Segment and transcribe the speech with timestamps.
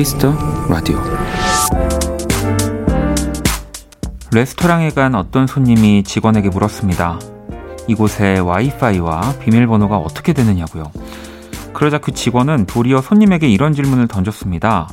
[0.00, 0.32] Kiss the
[0.70, 0.98] Radio
[4.32, 7.18] 레스토랑에 간 어떤 손님이 직원에게 물었습니다.
[7.86, 10.90] 이곳에 와이파이와 비밀번호가 어떻게 되느냐고요.
[11.74, 14.88] 그러자 그 직원은 도리어 손님에게 이런 질문을 던졌습니다.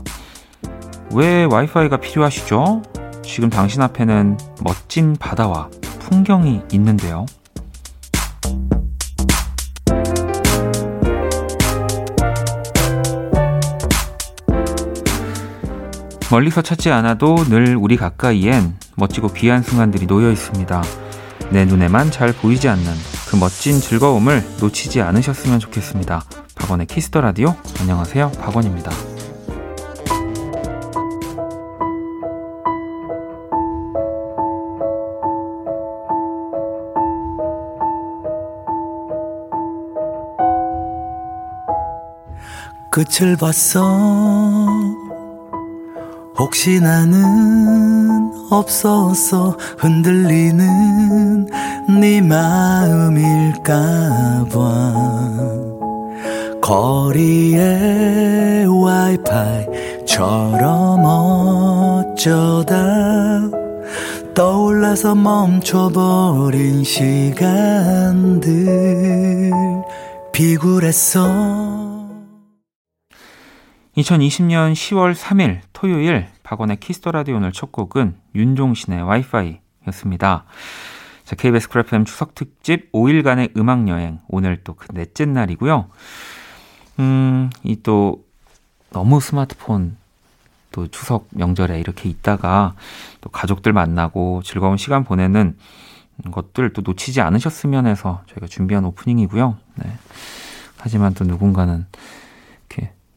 [1.14, 2.82] 왜 와이파이가 필요하시죠?
[3.24, 7.26] 지금 당신 앞에는 멋진 바다와 풍경이 있는데요.
[16.30, 20.84] 멀리서 찾지 않아도 늘 우리 가까이엔 멋지고 귀한 순간들이 놓여 있습니다.
[21.52, 22.84] 내 눈에만 잘 보이지 않는
[23.30, 26.24] 그 멋진 즐거움을 놓치지 않으셨으면 좋겠습니다.
[26.56, 27.56] 박원의 Kiss the Radio.
[27.80, 28.32] 안녕하세요.
[28.42, 28.92] 박원입니다.
[42.90, 44.37] '끝을 봤어
[46.40, 51.48] 혹시 나는 없었어 흔들리는
[52.00, 53.74] 네 마음일까봐.
[56.62, 62.76] 거리의 와이파이처럼 어쩌다
[64.36, 68.68] 떠올라서 멈춰버린 시간들.
[70.32, 71.77] 비굴했어
[73.98, 80.46] 2020년 10월 3일 토요일 박원의 Kiss the Radio 오늘 첫 곡은 윤종신의 와이파이였습니다.
[81.26, 85.90] 자, KBS Cool FM 추석 특집 5일간의 음악 여행 오늘 또 그 넷째 날이고요.
[87.00, 88.24] 음, 이 또
[88.92, 89.98] 너무 스마트폰
[90.72, 92.76] 또 추석 명절에 이렇게 있다가
[93.22, 95.58] 또 가족들 만나고 즐거운 시간 보내는
[96.32, 99.58] 것들 또 놓치지 않으셨으면 해서 저희가 준비한 오프닝이고요.
[99.76, 99.98] 네.
[100.78, 101.88] 하지만 또 누군가는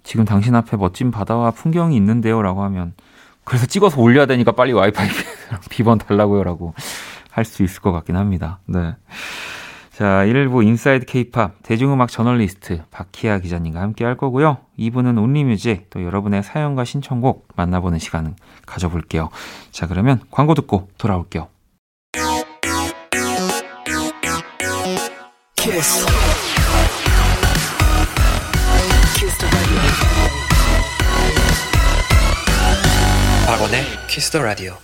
[0.02, 2.42] 지금 당신 앞에 멋진 바다와 풍경이 있는데요.
[2.42, 2.94] 라고 하면,
[3.44, 5.08] 그래서 찍어서 올려야 되니까 빨리 와이파이
[5.70, 6.44] 비번 달라고요.
[6.44, 6.74] 라고
[7.30, 8.58] 할 수 있을 것 같긴 합니다.
[8.66, 8.94] 네.
[9.92, 14.58] 자, 1부 Inside K-pop 대중음악 저널리스트 박희아 기자님과 함께 할 거고요.
[14.78, 18.34] 2부는 Only Music 또 여러분의 사연과 신청곡 만나보는 시간을
[18.66, 19.28] 가져볼게요.
[19.70, 21.48] 자, 그러면 광고 듣고 돌아올게요.
[25.56, 26.06] 키스.
[33.70, 34.74] 박원의 키스 더 라디오.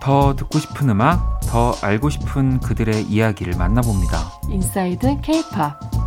[0.00, 4.18] 더 듣고 싶은 음악, 더 알고 싶은 그들의 이야기를 만나봅니다.
[4.48, 5.99] 인사이드 케이팝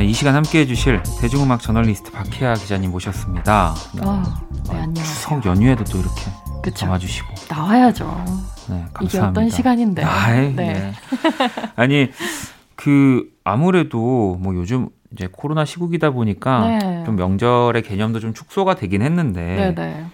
[0.00, 3.74] 자, 이 시간 함께 해 주실 대중음악 저널리스트 박희아 기자님 모셨습니다.
[3.94, 4.22] 네, 어,
[4.70, 5.04] 네 안녕하세요.
[5.04, 6.22] 추석 연휴에도 또 이렇게
[6.62, 6.88] 그쵸?
[6.88, 8.06] 와주시고 나와야죠.
[8.70, 9.04] 네, 감사합니다.
[9.04, 10.02] 이게 어떤 시간인데.
[10.02, 10.72] 아이, 네.
[10.72, 10.92] 네.
[11.76, 12.10] 아니,
[12.76, 17.02] 그, 아무래도 뭐 요즘 이제 코로나 시국이다 보니까 네.
[17.04, 19.42] 좀 명절의 개념도 좀 축소가 되긴 했는데.
[19.42, 19.74] 네네.
[19.74, 20.06] 네.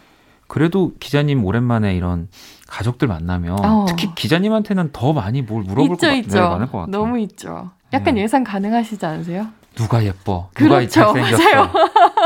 [0.49, 2.27] 그래도 기자님 오랜만에 이런
[2.67, 3.85] 가족들 만나면 어.
[3.87, 6.35] 특히 기자님한테는 더 많이 뭘 물어볼 있죠, 것, 있죠.
[6.35, 6.91] 네, 많을 것 같아요.
[6.91, 7.71] 너무 있죠.
[7.93, 8.23] 약간 네.
[8.23, 9.47] 예상 가능하시지 않으세요?
[9.77, 10.49] 누가 예뻐?
[10.55, 11.73] 누가 그렇죠, 잘생겼어?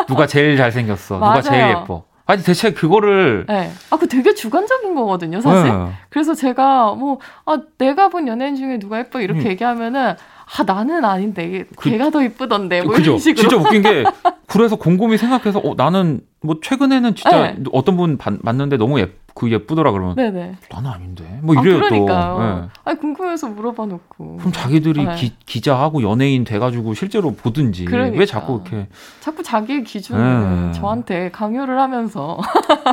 [0.08, 1.14] 누가 제일 잘생겼어?
[1.16, 2.04] 누가 제일 예뻐?
[2.24, 3.72] 아니 대체 그거를 네.
[3.90, 5.72] 아, 그 되게 주관적인 거거든요, 사실.
[5.72, 5.92] 네.
[6.10, 9.46] 그래서 제가 뭐 아, 내가 본 연예인 중에 누가 예뻐 이렇게 음.
[9.46, 10.14] 얘기하면은
[10.58, 13.12] 아 나는 아닌데 그, 걔가 더 이쁘던데 뭐 그죠?
[13.12, 13.48] 이런 식으로.
[13.48, 14.04] 진짜 웃긴 게
[14.46, 17.62] 그래서 곰곰이 생각해서 어 나는 뭐 최근에는 진짜 네.
[17.72, 20.56] 어떤 분 봤는데 너무 예 그 예쁘더라 그러면 네네.
[20.70, 22.34] 나는 아닌데 뭐 이래요 아, 그러니까요.
[22.36, 22.42] 또.
[22.62, 22.68] 네.
[22.84, 24.36] 아니 궁금해서 물어봐 놓고.
[24.38, 25.14] 그럼 자기들이 네.
[25.16, 28.18] 기, 기자하고 연예인 돼가지고 실제로 보든지 그러니까.
[28.18, 28.88] 왜 자꾸 이렇게
[29.20, 30.72] 자꾸 자기의 기준을 네.
[30.72, 32.38] 저한테 강요를 하면서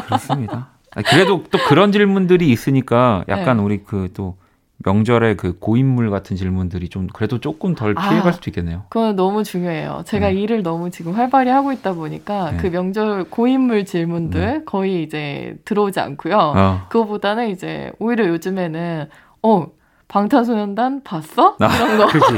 [0.05, 0.69] 그렇습니다.
[1.09, 3.63] 그래도 또 그런 질문들이 있으니까 약간 네.
[3.63, 4.37] 우리 그 또
[4.79, 8.83] 명절에 그 고인물 같은 질문들이 좀 그래도 조금 덜 아, 피해갈 아, 수도 있겠네요.
[8.89, 10.03] 그건 너무 중요해요.
[10.05, 10.35] 제가 네.
[10.35, 12.57] 일을 너무 지금 활발히 하고 있다 보니까 네.
[12.57, 14.61] 그 명절 고인물 질문들 네.
[14.65, 16.37] 거의 이제 들어오지 않고요.
[16.37, 16.85] 어.
[16.89, 19.09] 그거보다는 이제 오히려 요즘에는
[19.43, 19.67] 어
[20.07, 21.57] 방탄소년단 봤어?
[21.59, 22.07] 아, 이런 거.
[22.07, 22.37] 그렇지.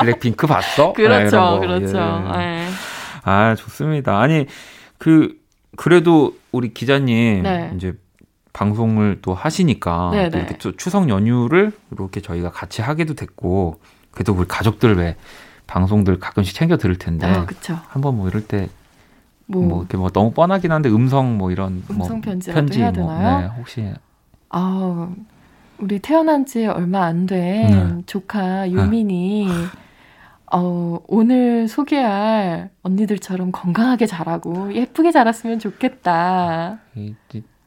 [0.00, 0.92] 블랙핑크 봤어?
[0.92, 1.98] 그렇죠, 아, 그렇죠.
[2.34, 2.38] 예.
[2.38, 2.68] 네.
[3.22, 4.18] 아 좋습니다.
[4.20, 4.46] 아니
[4.98, 5.36] 그
[5.76, 7.72] 그래도 우리 기자님 네.
[7.76, 7.94] 이제
[8.52, 14.46] 방송을 또 하시니까 또 이렇게 또 추석 연휴를 이렇게 저희가 같이 하게도 됐고 그래도 우리
[14.46, 15.16] 가족들 왜
[15.66, 17.46] 방송들 가끔씩 챙겨 들을 텐데 아,
[17.88, 18.68] 한번 뭐 이럴 때
[19.46, 23.46] 뭐, 뭐 이렇게 뭐 너무 뻔하긴 한데 음성 뭐 이런 음성 뭐 편지 뭐 네,
[23.58, 23.92] 혹시
[24.50, 25.10] 아,
[25.78, 28.02] 우리 태어난 지 얼마 안된 네.
[28.06, 29.52] 조카 유민이 네.
[30.54, 36.78] 어, 오늘 소개할 언니들처럼 건강하게 자라고 예쁘게 자랐으면 좋겠다.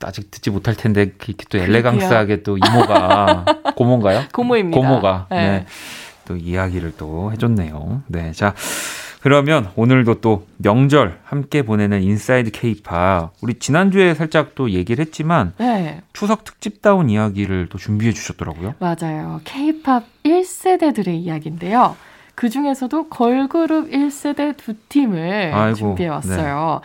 [0.04, 3.46] 아직 듣지 못할 텐데 이렇게 또 elegance하게 또 이모가
[3.76, 4.26] 고모인가요?
[4.34, 4.78] 고모입니다.
[4.80, 5.36] 고모가 네.
[5.38, 5.66] 네.
[6.26, 8.04] 또 이야기를 또 해줬네요.
[8.08, 8.54] 네, 자
[9.22, 16.02] 그러면 오늘도 또 명절 함께 보내는 인사이드 케이팝 우리 지난주에 살짝 또 얘기를 했지만 네.
[16.14, 18.76] 추석 특집다운 이야기를 또 준비해 주셨더라고요.
[18.80, 19.42] 맞아요.
[19.44, 21.96] 케이팝 1세대들의 이야기인데요.
[22.36, 26.82] 그 중에서도 걸그룹 1세대 두 팀을 아이고, 준비해 왔어요.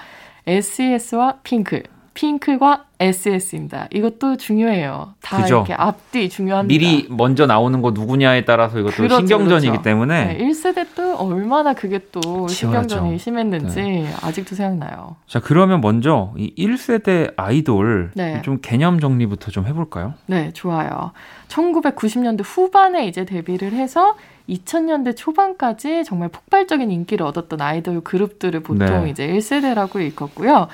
[0.46, 0.52] 네.
[0.56, 1.82] SES와 핑크.
[2.14, 3.88] 핑크과 SS입니다.
[3.90, 5.14] 이것도 중요해요.
[5.22, 5.56] 다 그죠?
[5.56, 6.68] 이렇게 앞뒤 중요합니다.
[6.68, 9.82] 미리 먼저 나오는 거 누구냐에 따라서 이것도 그렇죠, 신경전이기 그렇죠.
[9.82, 12.50] 때문에 네, 1세대 또 얼마나 그게 또 치열하죠.
[12.54, 14.14] 신경전이 심했는지 네.
[14.22, 15.16] 아직도 생각나요.
[15.26, 18.42] 자, 그러면 먼저 이 1세대 아이돌 네.
[18.42, 20.14] 좀 개념 정리부터 좀 해 볼까요?
[20.26, 21.12] 네, 좋아요.
[21.48, 24.16] 1990년대 후반에 이제 데뷔를 해서
[24.48, 29.10] 2000년대 초반까지 정말 폭발적인 인기를 얻었던 아이돌 그룹들을 보통 네.
[29.10, 30.68] 이제 1세대라고 일컫고요.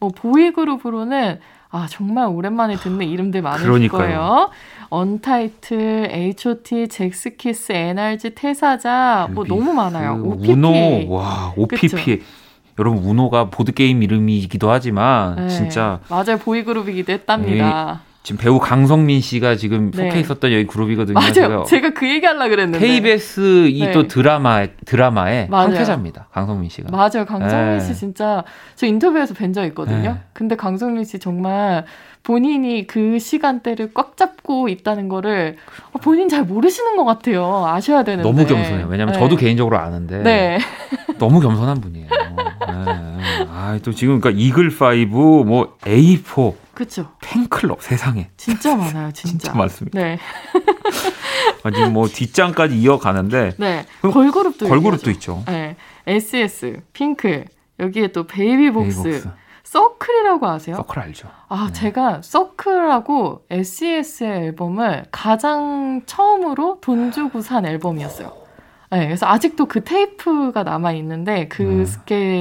[0.00, 1.38] 뭐 보이그룹으로는
[1.72, 3.98] 아 정말 오랜만에 듣는 이름들 많을 그러니까요.
[3.98, 4.50] 거예요.
[4.90, 10.22] 언타이틀, H.O.T, 잭스키스, NRG, 태사자 뭐 너무 많아요.
[10.22, 10.52] 그 OPP.
[10.52, 11.88] 우노, 와 OPP.
[11.88, 11.96] 그쵸?
[12.78, 15.48] 여러분 우노가 보드 게임 이름이기도 하지만 네.
[15.48, 18.02] 진짜 맞아요 보이그룹이기도 했답니다.
[18.22, 20.08] 에 지금 배우 강성민 씨가 지금 네.
[20.08, 21.14] 속해 있었던 여기 그룹이거든요.
[21.14, 21.64] 맞아요.
[21.64, 22.78] 제가 그 얘기 하려 그랬는데.
[22.78, 24.08] KBS 이또 네.
[24.08, 26.28] 드라마 드라마의 한캐자입니다.
[26.30, 26.90] 강성민 씨가.
[26.90, 27.24] 맞아요.
[27.26, 27.80] 강성민 네.
[27.80, 28.44] 씨 진짜
[28.76, 30.12] 저 인터뷰에서 뵌 적 있거든요.
[30.12, 30.20] 네.
[30.32, 31.84] 근데 강성민 씨 정말
[32.22, 35.56] 본인이 그 시간대를 꽉 잡고 있다는 거를
[36.00, 37.66] 본인 잘 모르시는 것 같아요.
[37.66, 38.28] 아셔야 되는데.
[38.28, 38.86] 너무 겸손해요.
[38.88, 39.18] 왜냐면 네.
[39.18, 40.22] 저도 개인적으로 아는데.
[40.22, 40.58] 네.
[41.18, 42.06] 너무 겸손한 분이에요.
[42.08, 43.46] 네.
[43.50, 44.70] 아, 또 지금 그러니까 이글
[45.10, 46.61] 5, 뭐 A4.
[46.74, 47.12] 그쵸.
[47.22, 48.30] 팬클럽 세상에.
[48.36, 49.28] 진짜 많아요, 진짜.
[49.38, 49.98] 진짜 많습니다.
[50.00, 50.18] 네.
[51.64, 53.52] 아직 뭐 뒷장까지 이어가는데.
[53.58, 53.86] 네.
[54.00, 55.42] 걸그룹도 걸그룹도 있죠.
[55.46, 55.76] 네.
[56.06, 57.44] SES, 핑클,
[57.78, 59.02] 여기에 또 베이비복스.
[59.02, 59.30] 베이비복스.
[59.64, 60.76] 서클이라고 아세요?
[60.76, 61.28] 서클 알죠.
[61.48, 61.72] 아, 네.
[61.72, 68.41] 제가 서클하고 SES의 앨범을 가장 처음으로 돈 주고 산 앨범이었어요.
[68.92, 71.84] 네, 그래서 아직도 그 테이프가 남아 있는데 그게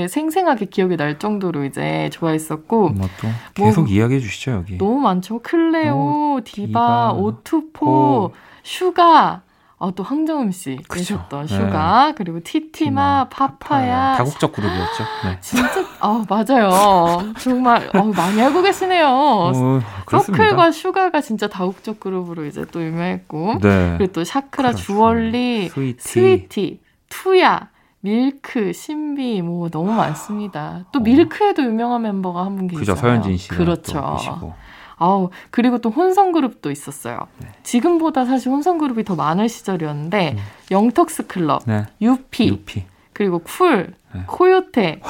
[0.01, 0.07] 네.
[0.09, 2.89] 생생하게 기억이 날 정도로 이제 좋아했었고.
[2.89, 4.77] 뭐 또 계속 뭐, 이야기해 주시죠 여기.
[4.77, 5.39] 너무 많죠.
[5.39, 5.95] 클레오,
[6.36, 8.31] 오, 디바, 디바, 오투포, 오.
[8.63, 9.44] 슈가.
[9.83, 11.56] 아, 또 황정음 씨 계셨던 네.
[11.57, 15.04] 슈가 그리고 티티마, 파파야 다국적 그룹이었죠.
[15.25, 15.38] 네.
[15.42, 17.33] 진짜 아 맞아요.
[17.39, 19.07] 정말 어, 많이 알고 계시네요.
[19.10, 23.95] 어, 서클과 슈가가 진짜 다국적 그룹으로 이제 또 유명했고 네.
[23.98, 26.80] 그리고 또 샤크라, 주얼리, 스위티, 스위티
[27.10, 27.69] 투야
[28.01, 30.86] 밀크, 신비 뭐 너무 많습니다.
[30.92, 31.01] 또 어.
[31.01, 32.94] 밀크에도 유명한 멤버가 한 분 계시죠.
[32.94, 34.54] 그죠 서현진 씨 그렇죠.
[35.01, 37.27] 아우 그리고 또 혼성 그룹도 있었어요.
[37.39, 37.48] 네.
[37.63, 40.38] 지금보다 사실 혼성 그룹이 더 많을 시절이었는데 음.
[40.69, 41.86] 영턱스 클럽, 네.
[42.00, 44.21] 유피, 유피, 그리고 쿨, 네.
[44.27, 45.01] 코요테.
[45.03, 45.09] 와.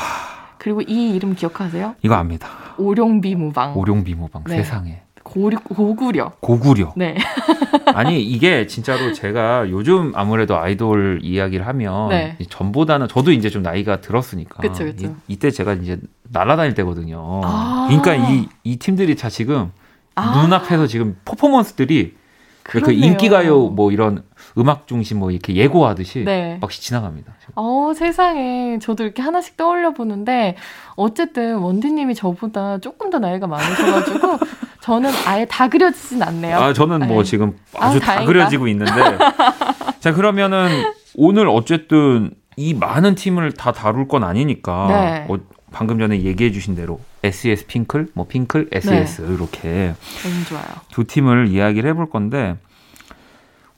[0.58, 1.96] 그리고 이 이름 기억하세요?
[2.04, 2.48] 이거 압니다.
[2.78, 3.76] 오룡비무방.
[3.76, 4.58] 오룡비무방 네.
[4.58, 5.02] 세상에.
[5.24, 6.34] 고리, 고구려.
[6.40, 6.94] 고구려.
[6.96, 7.18] 네.
[7.94, 12.38] 아니 이게 진짜로 제가 요즘 아무래도 아이돌 이야기를 하면 네.
[12.50, 14.62] 전보다는 저도 이제 좀 나이가 들었으니까.
[14.62, 15.16] 그쵸, 그쵸.
[15.28, 17.42] 이, 때 제가 이제 날아다닐 때거든요.
[17.44, 19.72] 아~ 그러니까 이, 이 팀들이 다 지금
[20.16, 22.16] 아~ 눈앞에서 지금 퍼포먼스들이
[22.64, 24.24] 그 인기가요 뭐 이런
[24.58, 26.58] 음악 중심 뭐 이렇게 예고하듯이 네.
[26.62, 27.34] 막 지나갑니다.
[27.56, 30.56] 어 세상에 저도 이렇게 하나씩 떠올려 보는데
[30.96, 34.40] 어쨌든 원디님이 저보다 조금 더 나이가 많으셔가지고
[34.82, 36.58] 저는 아예 다 그려지진 않네요.
[36.58, 37.30] 아 저는 뭐 네.
[37.30, 38.94] 지금 아주 아, 다 그려지고 있는데
[40.00, 40.70] 자 그러면은
[41.16, 45.26] 오늘 어쨌든 이 많은 팀을 다 다룰 건 아니니까 네.
[45.30, 45.38] 어,
[45.72, 49.34] 방금 전에 얘기해 주신 대로 SES 핑클, 뭐 핑클, SES 네.
[49.34, 50.66] 이렇게 너무 좋아요.
[50.92, 52.58] 두 팀을 이야기를 해볼 건데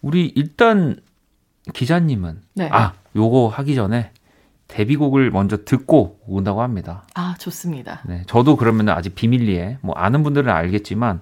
[0.02, 0.98] 우리 일단
[1.74, 2.70] 기자님은 네.
[2.72, 4.12] 아 요거 하기 전에
[4.68, 7.04] 데뷔곡을 먼저 듣고 온다고 합니다.
[7.14, 8.02] 아 좋습니다.
[8.06, 11.22] 네, 저도 그러면 아직 비밀리에 뭐 아는 분들은 알겠지만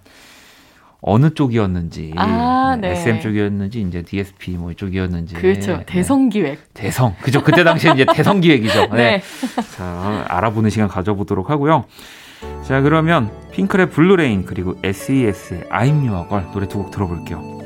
[1.01, 2.91] 어느 쪽이었는지 아, 네.
[2.91, 5.85] SM 쪽이었는지 이제 DSP 뭐 이쪽이었는지 그렇죠 네.
[5.85, 9.21] 대성 기획 대성 그죠 그때 당시에 이제 대성 기획이죠 네.
[9.21, 9.21] 네.
[9.75, 11.85] 자 알아보는 시간 가져보도록 하고요
[12.63, 17.60] 자 그러면 핑클의 Blue Rain 그리고 SES의 I'm Your Girl 노래 두 곡 들어볼게요.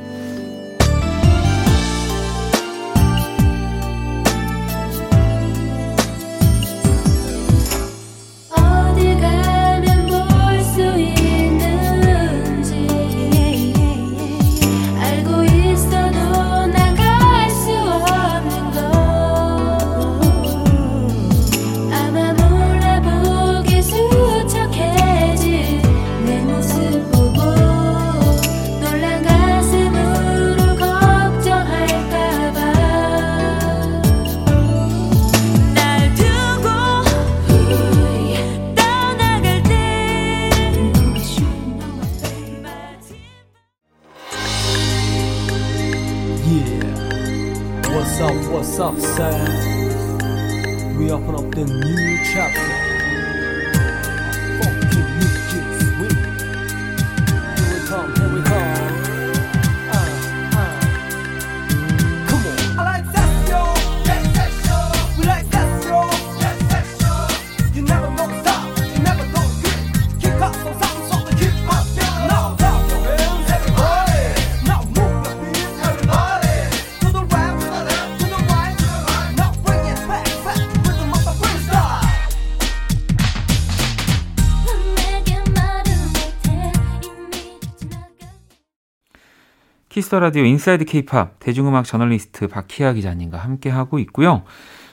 [89.96, 94.44] 키스 더 라디오 인사이드 케이팝 대중음악 저널리스트 박희아 기자님과 함께 하고 있고요.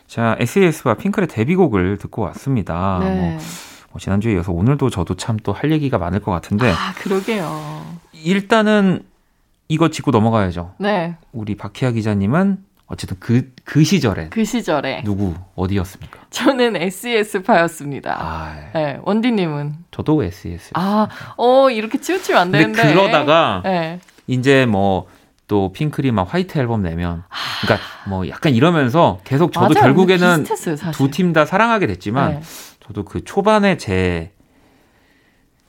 [0.06, 3.00] 자, SES와 핑클의 데뷔곡을 듣고 왔습니다.
[3.00, 3.11] 네.
[3.16, 3.38] 뭐,
[3.90, 6.71] 뭐 지난주에 이어서 오늘도 저도 참 또 할 얘기가 많을 것 같은데.
[6.71, 7.85] 아, 그러게요.
[8.12, 9.02] 일단은
[9.66, 10.75] 이거 짚고 넘어가야죠.
[10.78, 11.16] 네.
[11.32, 14.28] 우리 박희아 기자님은 어쨌든 그, 그 시절에.
[14.28, 15.02] 그 시절에.
[15.02, 16.21] 누구, 어디였습니까?
[16.30, 18.16] 저는 SES파였습니다.
[18.21, 19.00] 아, 네.
[19.02, 19.75] 원디님은?
[19.90, 20.71] 저도 SES.
[20.75, 22.94] 아, 어, 이렇게 치우치면 안 되는데.
[22.94, 23.62] 그러다가.
[23.64, 23.99] 네.
[24.26, 25.06] 이제 뭐
[25.48, 27.24] 또 핑클이 막 화이트 앨범 내면
[27.60, 29.82] 그러니까 뭐 약간 이러면서 계속 저도 맞아요.
[29.84, 30.44] 결국에는
[30.94, 32.42] 두 팀 다 사랑하게 됐지만 네.
[32.80, 34.30] 저도 그 초반에 제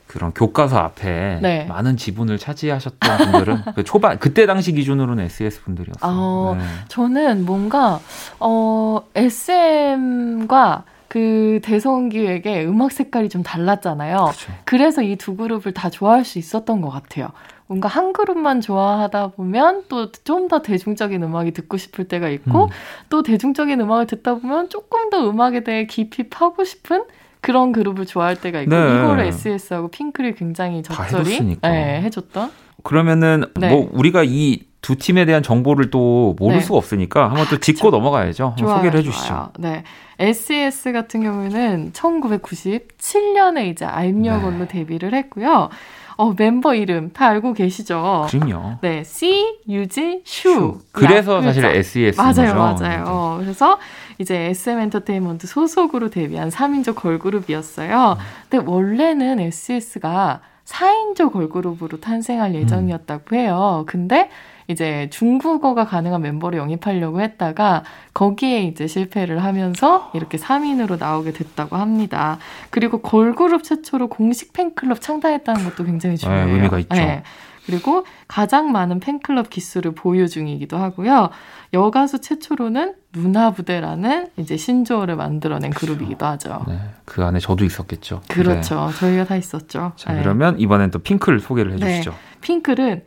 [0.07, 1.65] 그런 교과서 앞에 네.
[1.65, 6.11] 많은 지분을 차지하셨던 분들은 그 초반 그때 당시 기준으로는 SS 분들이었어요.
[6.11, 6.63] 어, 네.
[6.87, 7.99] 저는 뭔가
[8.39, 10.83] 어 SM과
[11.13, 14.29] 그 대성기획의 음악 색깔이 좀 달랐잖아요.
[14.31, 14.51] 그쵸.
[14.65, 17.27] 그래서 이 두 그룹을 다 좋아할 수 있었던 것 같아요.
[17.67, 22.69] 뭔가 한 그룹만 좋아하다 보면 또 좀 더 대중적인 음악이 듣고 싶을 때가 있고 음.
[23.09, 27.03] 또 대중적인 음악을 듣다 보면 조금 더 음악에 대해 깊이 파고 싶은
[27.41, 28.77] 그런 그룹을 좋아할 때가 있고 네.
[28.97, 32.49] 이거를 SS하고 핑크를 굉장히 적절히 네, 해줬던.
[32.81, 33.69] 그러면은 네.
[33.69, 36.61] 뭐 우리가 이 두 팀에 대한 정보를 또 모를 네.
[36.61, 38.55] 수가 없으니까 한번 또 짚고 아, 넘어가야죠.
[38.59, 39.27] 좋아요, 소개를 해주시죠.
[39.27, 39.49] 좋아요.
[39.57, 39.83] 네,
[40.19, 45.69] SES 같은 경우에는 1997년에 이제 Your One로 데뷔를 했고요.
[46.17, 48.27] 어, 멤버 이름 다 알고 계시죠?
[48.29, 48.79] 그럼요.
[48.81, 50.79] 네, C, 유지, 슈.
[50.91, 53.37] 그래서 사실 SES 맞아요, 맞아요.
[53.39, 53.45] 네.
[53.45, 53.79] 그래서
[54.19, 58.17] 이제 SM 엔터테인먼트 소속으로 데뷔한 3인조 걸그룹이었어요.
[58.49, 63.85] 근데 원래는 SES가 4인조 걸그룹으로 탄생할 예정이었다고 해요.
[63.87, 64.29] 근데
[64.67, 72.37] 이제 중국어가 가능한 멤버를 영입하려고 했다가 거기에 이제 실패를 하면서 이렇게 3인으로 나오게 됐다고 합니다.
[72.69, 76.45] 그리고 걸그룹 최초로 공식 팬클럽 창단했다는 것도 굉장히 네, 중요해요.
[76.45, 76.95] 네, 의미가 있죠.
[76.95, 77.23] 네.
[77.65, 81.29] 그리고 가장 많은 팬클럽 기수를 보유 중이기도 하고요.
[81.73, 85.87] 여가수 최초로는 누나 부대라는 이제 신조어를 만들어낸 그렇죠.
[85.87, 86.65] 그룹이기도 하죠.
[86.67, 88.21] 네, 그 안에 저도 있었겠죠.
[88.27, 88.87] 그렇죠.
[88.87, 88.99] 네.
[88.99, 89.93] 저희가 다 있었죠.
[89.95, 92.11] 자, 그러면 이번엔 또 핑클 소개를 해주시죠.
[92.11, 92.17] 네.
[92.41, 93.03] 핑클은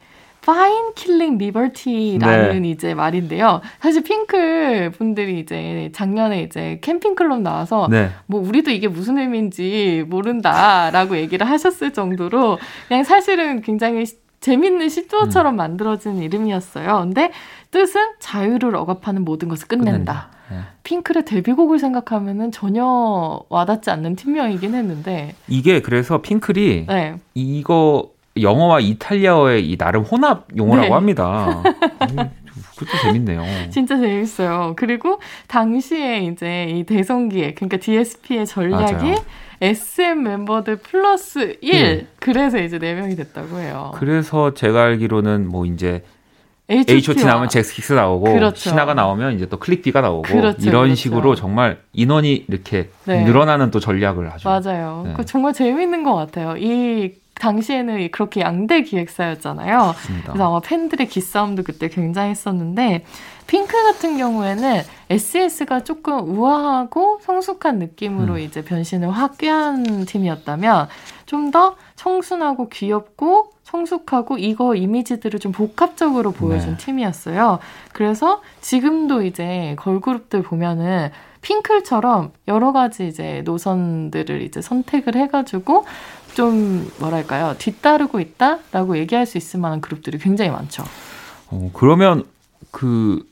[0.46, 2.70] Fine Killing Liberty라는 네.
[2.70, 3.60] 이제 말인데요.
[3.80, 8.10] 사실 핑클 분들이 이제 작년에 이제 캠핑 클럽 나와서 네.
[8.26, 14.04] 뭐 우리도 이게 무슨 의미인지 모른다라고 얘기를 하셨을 정도로 그냥 사실은 굉장히
[14.40, 15.56] 재밌는 시조어처럼 음.
[15.56, 17.00] 만들어진 이름이었어요.
[17.00, 17.32] 근데
[17.72, 19.90] 뜻은 자유를 억압하는 모든 것을 끝낸다.
[19.90, 20.30] 끝낸다.
[20.50, 20.58] 네.
[20.84, 27.16] 핑클의 데뷔곡을 생각하면은 전혀 와닿지 않는 팀명이긴 했는데 이게 그래서 핑클이 네.
[27.34, 30.92] 이거 영어와 이탈리아어의 이 나름 혼합 용어라고 네.
[30.92, 31.62] 합니다.
[32.76, 33.42] 그것도 재밌네요.
[33.70, 34.74] 진짜 재밌어요.
[34.76, 39.14] 그리고 당시에 이제 이 대성기에 그러니까 DSP의 전략이 맞아요.
[39.60, 42.06] SM 멤버들 플러스 1 네.
[42.18, 43.92] 그래서 이제 4명이 됐다고 해요.
[43.94, 46.02] 그래서 제가 알기로는 뭐 이제
[46.68, 48.56] H.O.T, 나오면 잭스킥스 나오고 그렇죠.
[48.56, 50.94] 신화가 나오면 이제 또 클릭비가 나오고 그렇죠, 이런 그렇죠.
[50.96, 53.22] 식으로 정말 인원이 이렇게 네.
[53.24, 54.48] 늘어나는 또 전략을 하죠.
[54.48, 55.14] 맞아요.
[55.16, 55.24] 네.
[55.24, 56.56] 정말 재밌는 것 같아요.
[56.58, 59.78] 이 당시에는 그렇게 양대 기획사였잖아요.
[59.78, 60.32] 맞습니다.
[60.32, 63.04] 그래서 아마 팬들의 기싸움도 그때 굉장했었는데
[63.46, 68.38] 핑크 같은 경우에는 SES가 조금 우아하고 성숙한 느낌으로 음.
[68.38, 70.88] 이제 변신을 확 꾀한 팀이었다면
[71.26, 76.76] 좀 더 청순하고 귀엽고 성숙하고 이거 이미지들을 좀 복합적으로 보여준 네.
[76.76, 77.58] 팀이었어요.
[77.92, 81.10] 그래서 지금도 이제 걸그룹들 보면은
[81.42, 85.84] 핑클처럼 여러 가지 이제 노선들을 이제 선택을 해가지고
[86.36, 90.84] 좀 뭐랄까요 뒤따르고 있다라고 얘기할 수 있을 만한 그룹들이 굉장히 많죠.
[91.50, 92.24] 어, 그러면
[92.70, 93.22] 그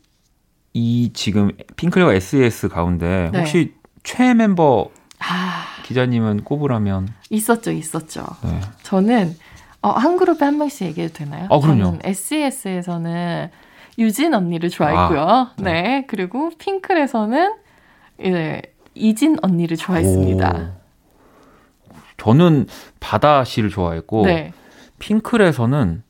[0.74, 3.38] 이 지금 핑클과 SES 가운데 네.
[3.38, 5.64] 혹시 최애 멤버 아...
[5.84, 8.26] 기자님은 꼽으라면 있었죠, 있었죠.
[8.42, 8.60] 네.
[8.82, 9.36] 저는
[9.82, 11.46] 어, 한 그룹에 한 명씩 얘기해도 되나요?
[11.48, 11.98] 어, 그럼요.
[12.02, 13.50] SES에서는
[13.98, 15.20] 유진 언니를 좋아했고요.
[15.20, 15.72] 아, 네.
[15.72, 16.04] 네.
[16.08, 17.54] 그리고 핑클에서는
[18.18, 18.62] 이제
[18.94, 20.72] 이진 언니를 좋아했습니다.
[20.78, 20.83] 오.
[22.24, 22.66] 저는
[23.00, 24.52] 바다 씨를 좋아했고 네.
[24.98, 26.02] 핑클에서는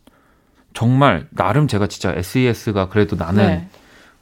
[0.72, 3.68] 정말 나름 제가 진짜 SES가 그래도 나는 네.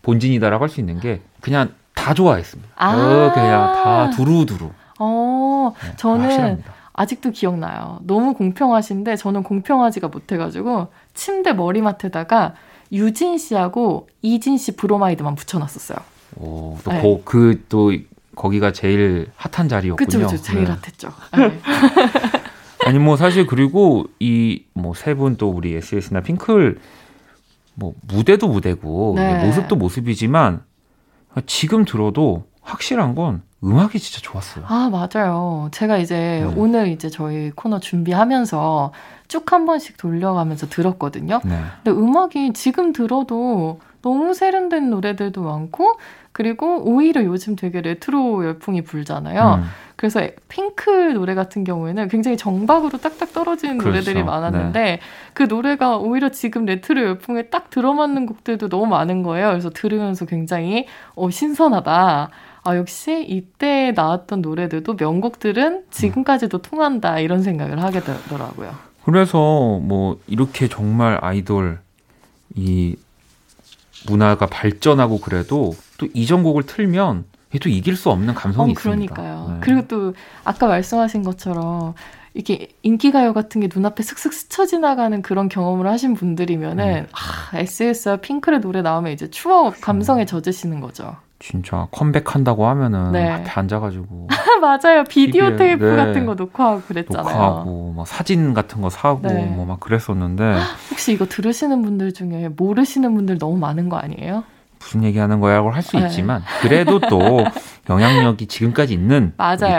[0.01, 2.71] 본진이다라고 할 수 있는 게 그냥 다 좋아했습니다.
[2.77, 4.71] 아~ 그냥 다 두루두루.
[4.99, 6.73] 어, 네, 저는 확실합니다.
[6.95, 8.01] 아직도 기억나요.
[8.05, 12.55] 너무 공평하신데 저는 공평하지가 못해가지고 침대 머리맡에다가
[12.91, 15.99] 유진 씨하고 이진 씨 브로마이드만 붙여놨었어요.
[16.37, 17.23] 오, 또 네.
[17.25, 17.93] 그 또
[18.35, 20.07] 거기가 제일 핫한 자리였군요.
[20.07, 20.43] 그쵸, 그쵸.
[20.43, 20.71] 제일 네.
[20.71, 21.09] 핫했죠.
[21.37, 21.59] 네.
[22.87, 26.79] 아니 뭐 사실 그리고 이 뭐 세 분 또 우리 SS나 핑클
[27.75, 29.45] 뭐 무대도 무대고 네.
[29.47, 30.63] 모습도 모습이지만
[31.47, 34.65] 지금 들어도 확실한 건 음악이 진짜 좋았어요.
[34.67, 35.69] 아, 맞아요.
[35.71, 36.55] 제가 이제 네.
[36.57, 38.93] 오늘 이제 저희 코너 준비하면서
[39.29, 41.41] 쭉 한 번씩 돌려가면서 들었거든요.
[41.45, 41.63] 네.
[41.85, 45.97] 근데 음악이 지금 들어도 너무 세련된 노래들도 많고
[46.33, 49.61] 그리고 오히려 요즘 되게 레트로 열풍이 불잖아요.
[49.63, 49.65] 음.
[49.97, 53.99] 그래서 핑클 노래 같은 경우에는 굉장히 정박으로 딱딱 떨어지는 그렇죠.
[53.99, 55.01] 노래들이 많았는데 네.
[55.35, 59.51] 그 노래가 오히려 지금 레트로 열풍에 딱 들어맞는 곡들도 너무 많은 거예요.
[59.51, 62.31] 그래서 들으면서 굉장히 어, 신선하다.
[62.65, 67.19] 아, 역시 이때 나왔던 노래들도 명곡들은 지금까지도 통한다.
[67.19, 68.75] 이런 생각을 하게 되더라고요.
[69.05, 71.79] 그래서 뭐 이렇게 정말 아이돌
[72.55, 72.97] 이
[74.09, 77.25] 문화가 발전하고 그래도 또 이전 곡을 틀면
[77.63, 79.15] 또 이길 수 없는 감성이 어, 있습니다.
[79.15, 79.51] 그러니까요.
[79.55, 79.61] 네.
[79.61, 81.95] 그리고 또 아까 말씀하신 것처럼
[82.35, 87.07] 이렇게 인기가요 같은 게 눈앞에 슥슥 스쳐 지나가는 그런 경험을 하신 분들이면은 음.
[87.13, 91.17] 아, SS와 핑클의 노래 나오면 이제 추억 감성에 젖으시는 거죠.
[91.39, 93.29] 진짜 컴백한다고 하면은 네.
[93.29, 94.29] 앞에 앉아가지고
[94.63, 95.97] 맞아요 비디오 TV에, 테이프 네.
[95.97, 97.35] 같은 거 녹화하고 그랬잖아요.
[97.35, 99.45] 녹화하고 막 사진 같은 거 사고 네.
[99.47, 100.55] 뭐막 그랬었는데
[100.91, 104.45] 혹시 이거 들으시는 분들 중에 모르시는 분들 너무 많은 거 아니에요?
[104.83, 106.07] 무슨 얘기하는 거야 라고 할수 네.
[106.07, 107.45] 있지만 그래도 또
[107.89, 109.33] 영향력이 지금까지 있는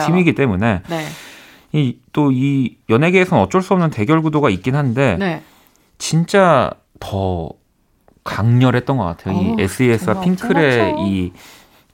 [0.05, 1.05] 팀이기 때문에 네.
[1.73, 5.41] 이또 이 연예계에서는 어쩔 수 없는 대결 구도가 있긴 한데 네.
[5.97, 7.49] 진짜 더
[8.23, 9.35] 강렬했던 것 같아요.
[9.35, 11.33] 어, 이 SES와 핑클의 이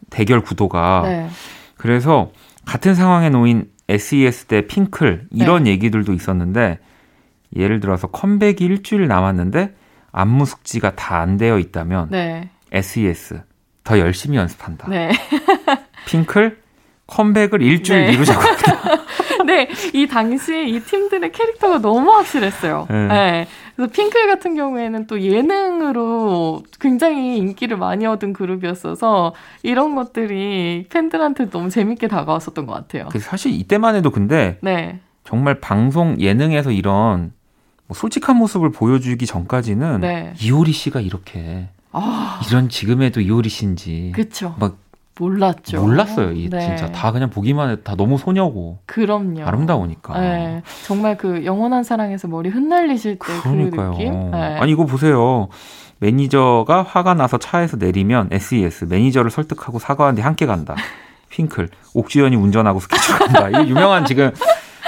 [0.09, 1.01] 대결 구도가.
[1.05, 1.29] 네.
[1.77, 2.31] 그래서
[2.65, 5.71] 같은 상황에 놓인 SES 대 핑클 이런 네.
[5.71, 6.79] 얘기들도 있었는데
[7.55, 9.73] 예를 들어서 컴백이 일주일 남았는데
[10.11, 12.49] 안무 숙지가 다 안 되어 있다면 네.
[12.71, 13.41] SES
[13.83, 14.87] 더 열심히 연습한다.
[14.89, 15.11] 네.
[16.07, 16.59] 핑클
[17.07, 18.11] 컴백을 일주일 네.
[18.11, 18.79] 미루자고 합니다.
[19.45, 22.87] 네, 이 당시 이 팀들의 캐릭터가 너무 확실했어요.
[22.89, 23.07] 네.
[23.07, 23.47] 네.
[23.75, 31.69] 그래서 핑클 같은 경우에는 또 예능으로 굉장히 인기를 많이 얻은 그룹이었어서 이런 것들이 팬들한테 너무
[31.69, 33.09] 재밌게 다가왔었던 것 같아요.
[33.19, 34.99] 사실 이때만 해도 근데 네.
[35.23, 37.31] 정말 방송 예능에서 이런
[37.87, 40.33] 뭐 솔직한 모습을 보여주기 전까지는 네.
[40.39, 42.39] 이효리 씨가 이렇게 아...
[42.47, 44.55] 이런 지금에도 이효리 씨인지 그쵸.
[44.59, 44.77] 막
[45.19, 45.81] 몰랐죠.
[45.81, 46.31] 몰랐어요.
[46.31, 46.61] 이 네.
[46.61, 48.79] 진짜 다 그냥 보기만 해도 다 너무 소녀고.
[48.85, 49.43] 그럼요.
[49.45, 50.17] 아름다우니까.
[50.19, 50.61] 네.
[50.85, 54.31] 정말 그 영원한 사랑에서 머리 흩날리실 때 그 느낌.
[54.31, 54.57] 네.
[54.59, 55.49] 아니 이거 보세요.
[55.97, 60.75] 매니저가 화가 나서 차에서 내리면 SES 매니저를 설득하고 사과하는데 함께 간다.
[61.29, 63.49] 핑클 옥주현이 운전하고 스케줄 간다.
[63.59, 64.31] 이 유명한 지금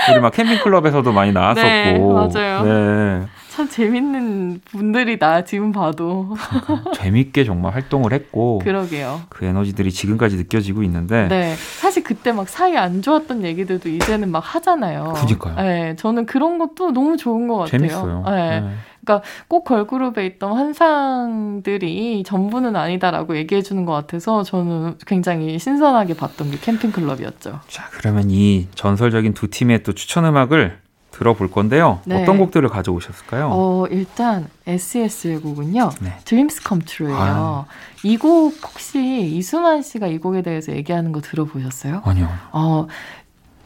[0.10, 1.68] 우리 막 캠핑 클럽에서도 많이 나왔었고.
[1.68, 2.64] 네, 맞아요.
[2.64, 3.28] 네.
[3.62, 6.36] 참 재밌는 분들이다 지금 봐도.
[6.96, 9.22] 재밌게 정말 활동을 했고 그러게요.
[9.30, 11.56] 그 에너지들이 지금까지 느껴지고 있는데 네.
[11.80, 15.14] 사실 그때 막 사이 안 좋았던 얘기들도 이제는 막 하잖아요.
[15.16, 15.56] 그니까요.
[15.56, 17.70] 네 저는 그런 것도 너무 좋은 것 같아요.
[17.70, 18.24] 재밌어요.
[18.26, 18.62] 네.
[18.62, 18.70] 네.
[19.04, 26.52] 그러니까 꼭 걸그룹에 있던 환상들이 전부는 아니다라고 얘기해 주는 것 같아서 저는 굉장히 신선하게 봤던
[26.52, 27.62] 게 캠핑 클럽이었죠.
[27.68, 30.78] 자, 그러면 이 전설적인 두 팀의 또 추천 음악을
[31.12, 32.00] 들어볼 건데요.
[32.06, 32.24] 네.
[32.24, 33.50] 어떤 곡들을 가져오셨을까요?
[33.52, 35.90] 어, 일단 SES의 곡은요.
[36.02, 36.18] 네.
[36.26, 37.18] Dreams Come True예요.
[37.20, 37.66] 아.
[38.04, 42.02] 이곡 혹시 이수만 씨가 이 곡에 대해서 얘기하는 거 들어보셨어요?
[42.06, 42.30] 아니요.
[42.54, 42.88] 어,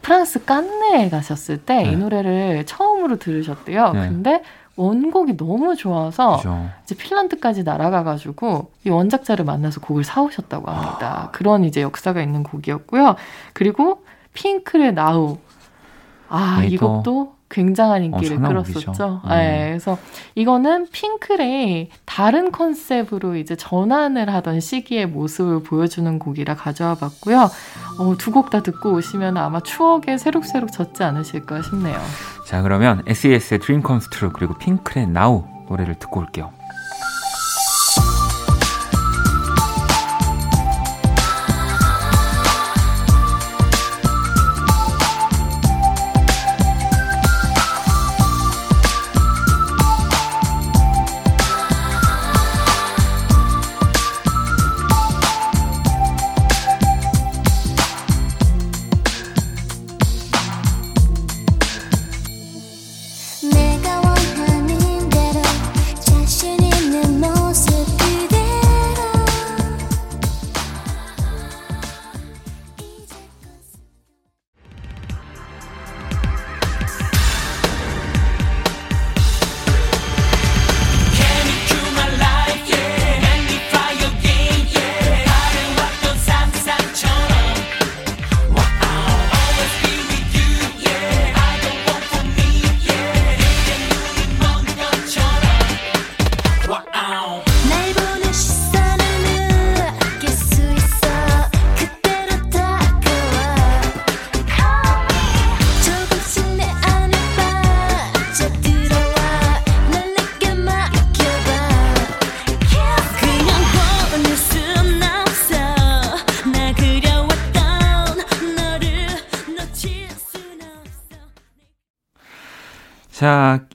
[0.02, 1.96] 프랑스 깐네에 가셨을 때이 네.
[1.96, 3.92] 노래를 처음으로 들으셨대요.
[3.92, 4.08] 네.
[4.08, 4.42] 근데
[4.76, 6.68] 원곡이 너무 좋아서 그죠.
[6.84, 11.28] 이제 핀란드까지 날아가가지고 이 원작자를 만나서 곡을 사오셨다고 합니다.
[11.28, 11.30] 아.
[11.30, 13.16] 그런 이제 역사가 있는 곡이었고요.
[13.54, 14.04] 그리고
[14.34, 15.38] 핑클의 나우.
[16.28, 19.20] 아, 이 곡도 굉장한 인기를 어, 끌었었죠.
[19.24, 19.28] 음.
[19.28, 19.96] 네, 그래서
[20.34, 27.48] 이거는 핑클의 다른 컨셉으로 이제 전환을 하던 시기의 모습을 보여주는 곡이라 가져와 봤고요.
[27.98, 31.98] 어, 두 곡 다 듣고 오시면 아마 추억에 새록새록 젖지 않으실까 싶네요.
[32.46, 36.50] 자, 그러면 SES의 Dream Comes True 그리고 핑클의 Now 노래를 듣고 올게요.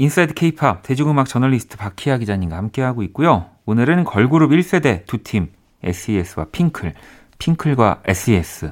[0.01, 3.45] 인사이드 케이팝 대중음악 저널리스트 박희아 기자님과 함께하고 있고요.
[3.67, 5.49] 오늘은 걸그룹 1세대 두 팀,
[5.83, 6.95] SES와 핑클,
[7.37, 8.71] 핑클과 SES.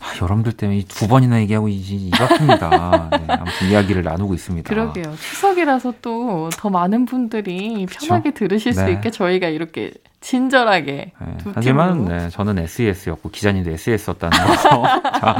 [0.00, 3.10] 아, 여러분들 때문에 두 번이나 얘기하고 이렇습니다.
[3.12, 4.66] 네, 아무튼 이야기를 나누고 있습니다.
[4.70, 5.14] 그러게요.
[5.14, 8.30] 추석이라서 또 더 많은 분들이 편하게?
[8.30, 8.82] 들으실 네.
[8.86, 9.92] 수 있게 저희가 이렇게
[10.22, 11.12] 친절하게.
[11.20, 14.68] 네, 하지만 네, 저는 SES였고 기자님도 SES였다는 거죠.
[15.20, 15.36] 자,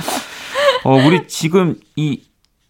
[0.85, 2.21] 어, 우리 지금 이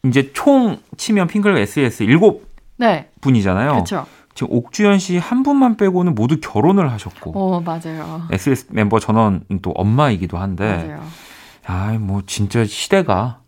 [0.09, 3.11] 이제 총 치면 핑클 SES 일곱 네.
[3.21, 3.73] 분이잖아요.
[3.73, 4.07] 그렇죠.
[4.35, 7.33] 지금 옥주현 씨 한 분만 빼고는 모두 결혼을 하셨고.
[7.35, 8.23] 어, 맞아요.
[8.31, 10.67] SS 멤버 전원 또 엄마이기도 한데.
[10.87, 11.03] 맞아요.
[11.67, 13.39] 아, 뭐 진짜 시대가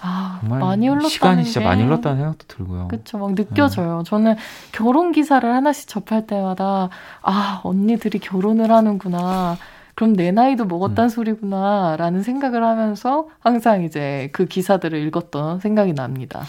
[0.00, 2.88] 아, 많이 흘렀다는 시간이 진짜 많이 흘렀다는 생각도 들고요.
[2.88, 3.18] 그렇죠.
[3.18, 3.98] 막 느껴져요.
[3.98, 4.04] 네.
[4.08, 4.36] 저는
[4.72, 6.88] 결혼 기사를 하나씩 접할 때마다
[7.22, 9.58] 아, 언니들이 결혼을 하는구나.
[9.94, 11.08] 그럼 내 나이도 먹었단 음.
[11.08, 16.42] 소리구나라는 생각을 하면서 항상 이제 그 기사들을 읽었던 생각이 납니다.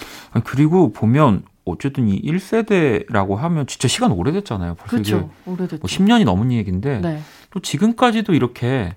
[0.44, 4.76] 그리고 보면 어쨌든 이 1세대라고 하면 진짜 시간 오래됐잖아요.
[4.76, 5.30] 벌써 그렇죠.
[5.46, 5.82] 오래됐죠.
[5.82, 7.20] 뭐 10년이 넘은 얘기인데 네.
[7.52, 8.96] 또 지금까지도 이렇게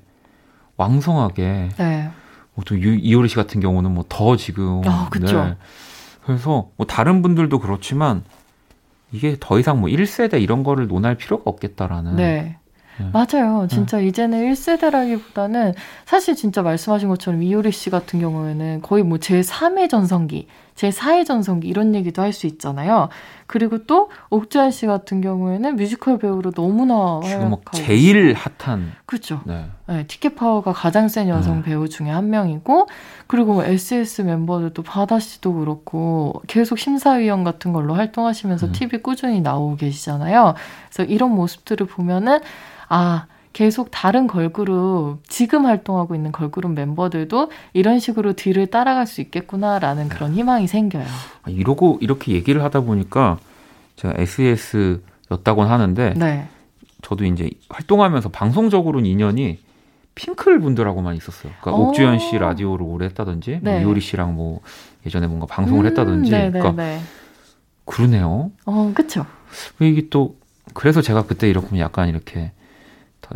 [0.76, 2.10] 왕성하게 네.
[2.54, 5.44] 뭐또 이효리 씨 같은 경우는 뭐 더 지금 아, 그렇죠.
[5.44, 5.56] 네.
[6.24, 8.24] 그래서 뭐 다른 분들도 그렇지만
[9.12, 12.56] 이게 더 이상 뭐 1세대 이런 거를 논할 필요가 없겠다라는 네.
[12.98, 13.10] 네.
[13.12, 13.66] 맞아요.
[13.68, 14.06] 진짜 네.
[14.06, 21.24] 이제는 1세대라기보다는 사실 진짜 말씀하신 것처럼 이효리 씨 같은 경우에는 거의 뭐 제3의 전성기, 제4의
[21.24, 23.08] 전성기 이런 얘기도 할 수 있잖아요.
[23.46, 29.40] 그리고 또 옥주현 씨 같은 경우에는 뮤지컬 배우로 너무나 지금 뭐 제일 핫한 그렇죠.
[29.44, 29.66] 네.
[29.86, 30.06] 네.
[30.06, 31.62] 티켓 파워가 가장 센 여성 네.
[31.62, 32.88] 배우 중에 한 명이고
[33.26, 38.72] 그리고 뭐 SS 멤버들도 바다 씨도 그렇고 계속 심사위원 같은 걸로 활동하시면서 음.
[38.72, 40.54] TV 꾸준히 나오고 계시잖아요.
[40.90, 42.40] 그래서 이런 모습들을 보면은
[42.88, 50.08] 아, 계속 다른 걸그룹, 지금 활동하고 있는 걸그룹 멤버들도 이런 식으로 뒤를 따라갈 수 있겠구나라는
[50.08, 51.04] 그런 희망이 생겨요.
[51.04, 53.38] 아, 이러고 이렇게 얘기를 하다 보니까
[53.96, 56.48] 제가 SES였다고는 하는데 네.
[57.02, 59.58] 저도 이제 활동하면서 방송적으로는 인연이
[60.16, 61.52] 핑클 분들하고만 있었어요.
[61.60, 61.88] 그러니까 오.
[61.88, 63.72] 옥주현 씨 라디오를 오래 했다든지, 뭐 네.
[63.72, 64.60] 뭐 이효리 씨랑 뭐
[65.06, 66.50] 예전에 뭔가 방송을 음, 했다든지, 네네네.
[66.50, 67.00] 네, 그러니까 네.
[67.84, 68.50] 그러네요.
[68.64, 69.26] 어, 그렇죠.
[69.80, 70.36] 이게 또
[70.72, 72.63] 그래서 제가 그때 이렇게 약간 이렇게 더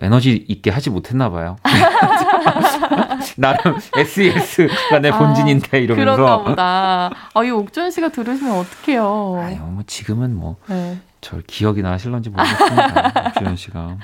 [0.01, 1.57] 에너지 있게 하지 못했나 봐요.
[3.37, 6.17] 나름 SES가 내 본진인데 아, 이러면서.
[6.17, 7.11] 그런가 보다.
[7.35, 9.41] 아, 이 옥준 씨가 들으시면 어떡해요.
[9.43, 10.57] 아유, 뭐 지금은 뭐.
[10.67, 10.99] 네.
[11.21, 13.25] 절 기억이나 하실런지 모르겠습니다.
[13.35, 13.97] 옥주현 씨가.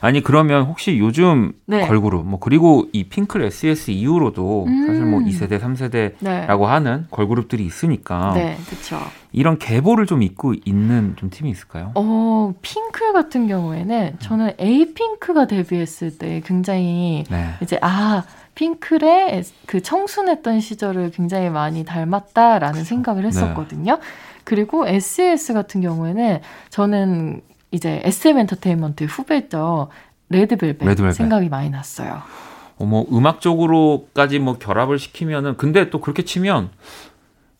[0.00, 1.86] 아니 그러면 혹시 요즘 네.
[1.86, 4.86] 걸그룹 뭐 그리고 이 핑클 SES 이후로도 음.
[4.86, 6.66] 사실 뭐 2세대, 3세대라고 네.
[6.66, 9.00] 하는 걸그룹들이 있으니까 네, 그렇죠.
[9.34, 11.90] 이런 계보를 좀 잇고 있는 좀 팀이 있을까요?
[11.96, 17.48] 어, 핑클 같은 경우에는 저는 에이핑크가 데뷔했을 때 굉장히 네.
[17.60, 18.22] 이제 아
[18.54, 22.88] 핑클의 그 청순했던 시절을 굉장히 많이 닮았다라는 그렇죠.
[22.88, 23.28] 생각을 네.
[23.28, 23.98] 했었거든요.
[24.44, 27.40] 그리고 SES 같은 경우에는 저는
[27.72, 29.88] 이제 SM 엔터테인먼트 후배죠.
[30.28, 31.12] 레드벨벳, 레드벨벳.
[31.16, 32.22] 생각이 많이 났어요.
[32.78, 36.70] 어머 음악적으로까지 뭐 결합을 시키면은 근데 또 그렇게 치면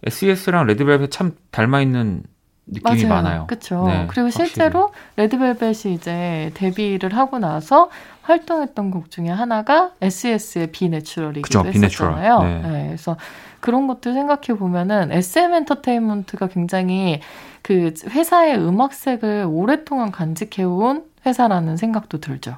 [0.06, 2.22] SES랑 레드벨벳 참 닮아 있는
[2.66, 3.22] 느낌이 맞아요.
[3.22, 3.46] 많아요.
[3.46, 3.86] 그렇죠.
[3.86, 4.46] 네, 그리고 확실히.
[4.48, 7.90] 실제로 레드벨벳이 이제 데뷔를 하고 나서
[8.22, 12.42] 활동했던 곡 중에 하나가 SES의 비내추럴이기도 그쵸, 했었잖아요.
[12.42, 12.62] 네.
[12.62, 13.16] 네, 그래서
[13.60, 17.20] 그런 것들 생각해 보면은 SM 엔터테인먼트가 굉장히
[17.62, 22.56] 그 회사의 음악색을 오랫동안 간직해 온 회사라는 생각도 들죠.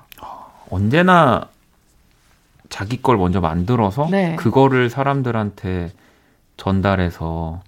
[0.71, 1.49] 언제나
[2.69, 4.35] 자기 걸 먼저 만들어서 네.
[4.37, 5.93] 그거를 사람들한테
[6.57, 7.61] 전달해서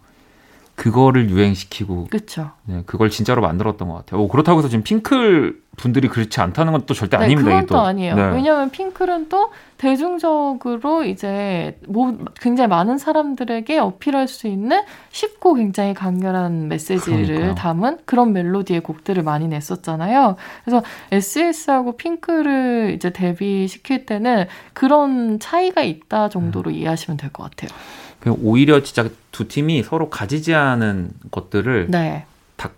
[0.74, 2.52] 그거를 유행시키고 그쵸.
[2.64, 4.20] 네, 그걸 진짜로 만들었던 것 같아요.
[4.22, 7.50] 오, 그렇다고 해서 지금 핑클 분들이 그렇지 않다는 건 또 절대 네, 아닙니다.
[7.50, 8.14] 그건 또 아니에요.
[8.14, 8.22] 네.
[8.32, 16.68] 왜냐하면 핑클은 또 대중적으로 이제 뭐 굉장히 많은 사람들에게 어필할 수 있는 쉽고 굉장히 강렬한
[16.68, 17.54] 메시지를 그러니까요.
[17.56, 20.36] 담은 그런 멜로디의 곡들을 많이 냈었잖아요.
[20.64, 26.74] 그래서 SS하고 핑클을 이제 데뷔시킬 때는 그런 차이가 있다 정도로 음.
[26.76, 27.76] 이해하시면 될 것 같아요.
[28.26, 32.26] 오히려 진짜 두 팀이 서로 가지지 않은 것들을 네.
[32.56, 32.72] 딱,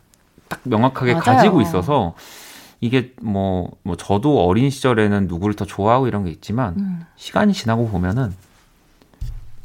[0.49, 1.25] 딱 명확하게 맞아요.
[1.25, 2.15] 가지고 있어서
[2.81, 7.01] 이게 뭐, 뭐 저도 어린 시절에는 누구를 더 좋아하고 이런 게 있지만 음.
[7.17, 8.33] 시간이 지나고 보면은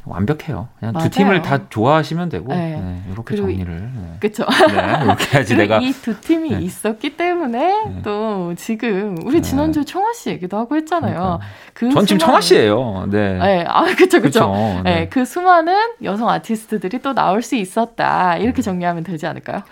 [0.06, 0.68] 완벽해요.
[0.78, 1.08] 그냥 맞아요.
[1.10, 2.80] 두 팀을 다 좋아하시면 되고 네.
[2.80, 3.90] 네, 이렇게 정리를.
[3.94, 4.16] 네.
[4.20, 4.44] 그렇죠.
[4.68, 6.60] 네, 이렇게 해야지 내가 이 두 팀이 네.
[6.60, 8.02] 있었기 때문에 네.
[8.04, 9.42] 또 지금 우리 네.
[9.42, 11.40] 지난주 에 청아 씨 얘기도 하고 했잖아요.
[11.74, 13.06] 그전 지금 청아 씨예요.
[13.10, 13.38] 네.
[13.38, 13.64] 네.
[13.68, 14.80] 아, 그렇죠, 그렇죠.
[14.84, 15.08] 네.
[15.08, 18.36] 그 수많은 여성 아티스트들이 또 나올 수 있었다.
[18.36, 19.62] 이렇게 정리하면 되지 않을까요?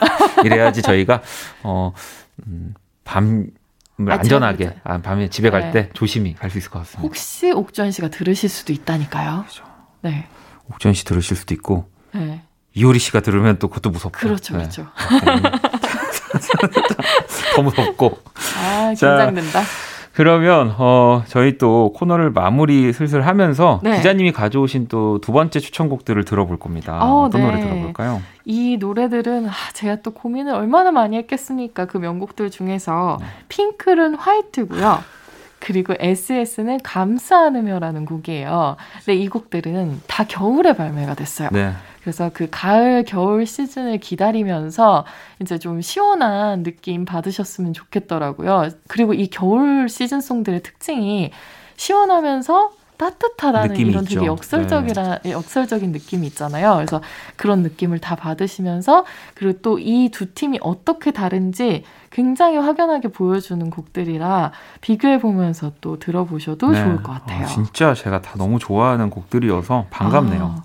[0.44, 1.22] 이래야지 저희가
[1.64, 1.92] 어
[2.46, 2.74] 음,
[3.04, 3.46] 밤
[4.08, 7.02] 안전하게 아, 밤에 집에 갈때 조심히 갈 수 있을 것 같습니다.
[7.06, 9.40] 혹시 옥주현 씨가 들으실 수도 있다니까요.
[9.46, 9.64] 그렇죠.
[10.02, 10.26] 네.
[10.70, 11.86] 옥전 씨 들으실 수도 있고.
[12.12, 12.42] 네.
[12.74, 14.18] 이효리 씨가 들으면 또 그것도 무섭고.
[14.18, 14.60] 그렇죠, 네.
[14.60, 14.86] 그렇죠.
[17.56, 18.18] 더 무섭고.
[18.58, 19.60] 아, 긴장된다.
[19.62, 19.66] 자,
[20.12, 23.96] 그러면 어 저희 또 코너를 마무리 슬슬 하면서 네.
[23.96, 26.98] 기자님이 가져오신 또 두 번째 추천곡들을 들어볼 겁니다.
[27.02, 27.46] 어, 어떤 네.
[27.46, 28.22] 노래 들어볼까요?
[28.44, 31.86] 이 노래들은 아, 제가 또 고민을 얼마나 많이 했겠습니까?
[31.86, 33.26] 그 명곡들 중에서 네.
[33.48, 35.02] 핑클은 화이트고요.
[35.60, 38.76] 그리고 SS는 감싸 안으며라는 곡이에요.
[39.04, 41.50] 근데 이 곡들은 다 겨울에 발매가 됐어요.
[41.52, 41.72] 네.
[42.00, 45.04] 그래서 그 가을, 겨울 시즌을 기다리면서
[45.40, 48.70] 이제 좀 시원한 느낌 받으셨으면 좋겠더라고요.
[48.88, 51.30] 그리고 이 겨울 시즌송들의 특징이
[51.76, 54.14] 시원하면서 따뜻하다는 이런 있죠.
[54.16, 55.30] 되게 역설적이라 네.
[55.32, 56.74] 역설적인 느낌이 있잖아요.
[56.76, 57.00] 그래서
[57.36, 64.52] 그런 느낌을 다 받으시면서 그리고 또 이 두 팀이 어떻게 다른지 굉장히 확연하게 보여주는 곡들이라
[64.80, 66.82] 비교해 보면서 또 들어보셔도 네.
[66.82, 67.44] 좋을 것 같아요.
[67.44, 70.56] 아, 진짜 제가 다 너무 좋아하는 곡들이어서 반갑네요.
[70.58, 70.62] 아.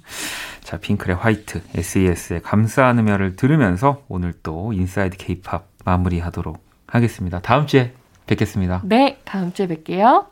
[0.61, 7.39] 자, 핑클의 White, SES의 감싸 안으며를 들으면서 오늘 또 인사이드 케이팝 마무리하도록 하겠습니다.
[7.39, 7.93] 다음 주에
[8.25, 8.81] 뵙겠습니다.
[8.83, 10.25] 네, 다음 주에 뵐게요.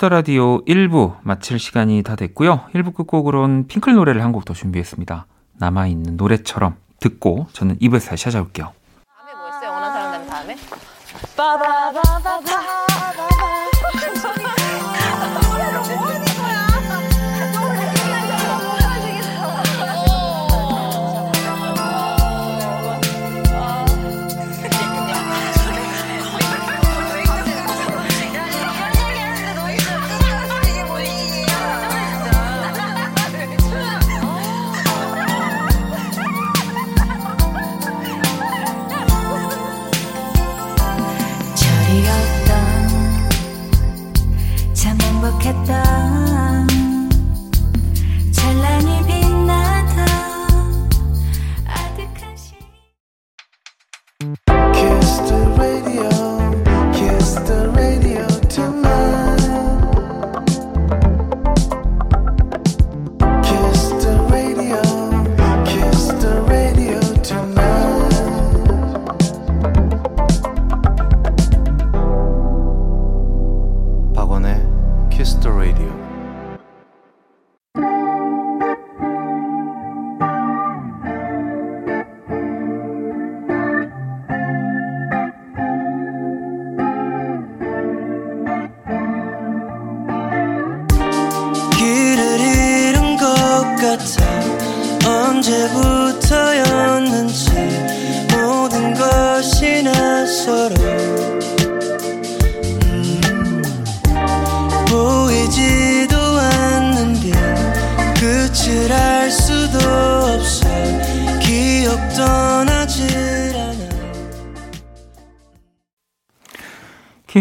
[0.00, 2.62] 키스 더 라디오 1부 마칠 시간이 다 됐고요.
[2.74, 5.26] 1부 끝곡으로는 핑클 노래를 한 곡 더 준비했습니다.
[5.58, 8.72] 남아있는 노래처럼 듣고 저는 2부에서 다시 찾아올게요.
[9.06, 9.70] 다음에 뭐 있어요?
[9.72, 10.56] 원하는 사람 다음에?
[11.36, 12.79] 빠바바바바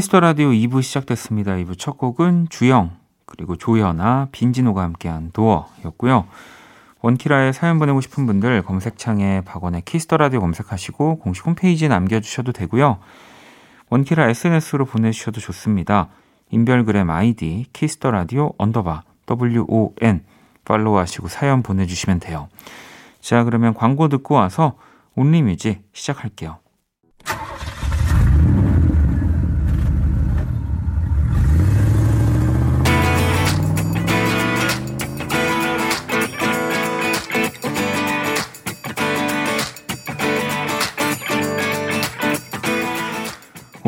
[0.10, 1.52] 키스 더 라디오 2부 시작됐습니다.
[1.52, 6.26] 2부 첫 곡은 주영 그리고 조현아 빈지노가 함께한 Door였고요.
[7.02, 12.98] 원키라에 사연 보내고 싶은 분들 검색창에 박원의 키스 더 라디오 검색하시고 공식 홈페이지에 남겨주셔도 되고요.
[13.91, 16.08] 원키라 SNS로 보내주셔도 좋습니다.
[16.50, 20.24] 인별그램 아이디 키스 더 라디오 underbar WON
[20.65, 22.50] 팔로우하시고 사연 보내주시면 돼요.
[23.22, 24.74] 자 그러면 광고 듣고 와서
[25.15, 26.58] 온리뮤직 시작할게요.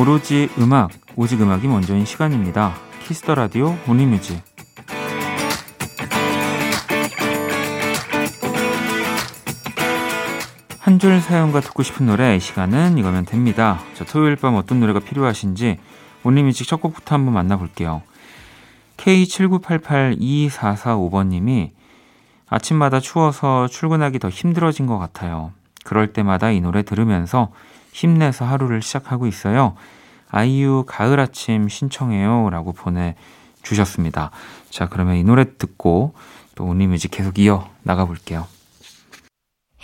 [0.01, 2.73] 오로지 음악, 오직 음악이 먼저인 시간입니다.
[3.03, 4.41] 키스터 라디오 온리뮤직.
[10.79, 13.79] 한줄 사연과 듣고 싶은 노래 이 시간은 이거면 됩니다.
[13.93, 15.77] 자, 토요일 밤 어떤 노래가 필요하신지
[16.23, 18.01] 온리뮤직 첫 곡부터 한번 만나볼게요.
[18.97, 21.69] K79882445번님이
[22.47, 25.51] 아침마다 추워서 출근하기 더 힘들어진 것 같아요.
[25.83, 27.51] 그럴 때마다 이 노래 들으면서
[27.91, 29.75] 힘내서 하루를 시작하고 있어요.
[30.29, 32.49] 아이유 가을 아침 신청해요.
[32.49, 34.31] 라고 보내주셨습니다.
[34.69, 36.13] 자, 그러면 이 노래 듣고
[36.55, 38.47] 또 온리 뮤직 계속 이어 나가볼게요.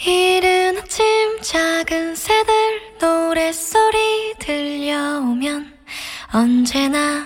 [0.06, 2.54] 이른 아침 작은 새들
[3.02, 5.74] 노랫소리 들려오면
[6.34, 7.26] 언제나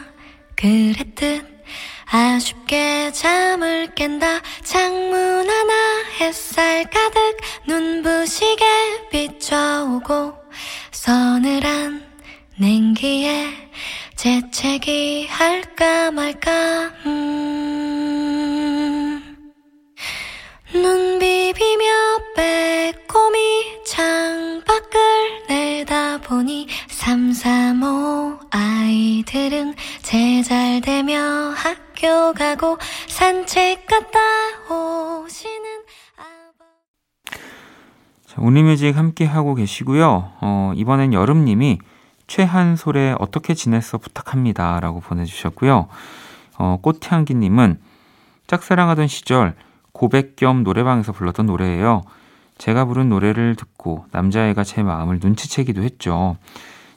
[0.56, 1.46] 그랬듯
[2.06, 10.41] 아쉽게 잠을 깬다 창문 하나 햇살 가득 눈부시게 비춰오고
[10.92, 12.04] 서늘한
[12.58, 13.48] 냉기에
[14.16, 16.52] 재채기 할까 말까
[17.06, 18.22] 음.
[20.74, 21.84] 눈 비비며
[22.36, 25.00] 빼꼼히 창밖을
[25.50, 34.21] 내다보니 삼삼오 아이들은 제잘되며 학교 가고 산책 갔다
[38.42, 40.32] 온리뮤직 함께 하고 계시고요.
[40.42, 41.80] 어, 이번엔 여름님이
[42.28, 44.80] 최한솔의 어떻게 지냈어 부탁합니다.
[44.80, 45.88] 라고 보내주셨고요.
[46.58, 47.80] 어, 꽃향기님은
[48.48, 49.56] 짝사랑하던 시절
[49.92, 52.02] 고백 겸 노래방에서 불렀던 노래예요.
[52.58, 56.38] 제가 부른 노래를 듣고 남자애가 제 마음을 눈치채기도 했죠.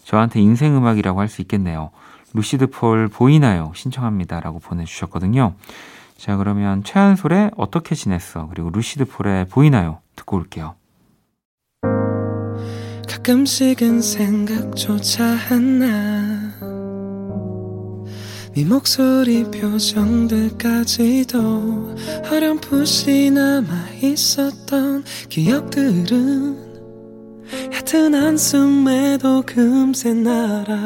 [0.05, 1.91] 저한테 인생 음악이라고 할 수 있겠네요.
[2.35, 3.73] 루시드 폴 보이나요?
[3.75, 4.41] 신청합니다.
[4.41, 5.55] 라고 보내주셨거든요.
[6.17, 8.49] 자, 그러면 최한솔의 어떻게 지냈어?
[8.49, 9.99] 그리고 루시드 폴의 보이나요?
[10.17, 10.75] 듣고 올게요.
[13.09, 16.55] 가끔씩은 생각조차 안나
[18.55, 21.37] 네 목소리 표정들까지도
[22.31, 26.65] 어렴풋이 남아있었던 기억들은
[27.73, 30.85] 얕은 한숨에도 금세 날아가.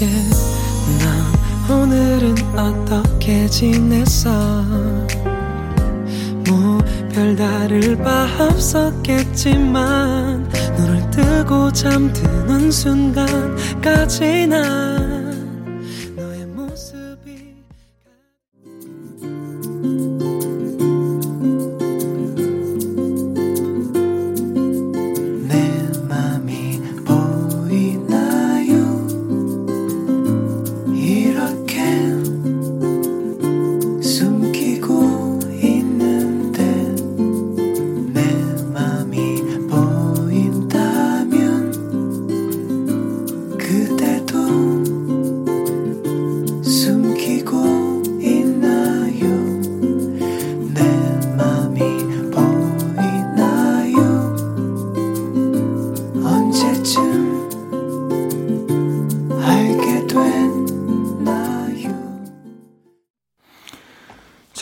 [0.00, 0.34] Yeah.
[1.68, 4.30] 넌 오늘은 어떻게 지냈어?
[4.30, 4.99] 뭐
[7.30, 14.99] 별다를 바 없었겠지만 눈을 뜨고 잠드는 순간까지 난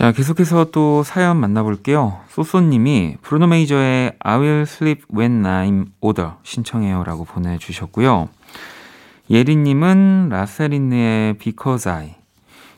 [0.08, 2.20] 자, 계속해서 또 사연 만나볼게요.
[2.30, 8.30] 소소님이 브루노 메이저의 I Will Sleep When I'm Older 신청해요 라고 보내주셨고요.
[9.28, 12.14] 예리님은 라쎄 린드의 Because I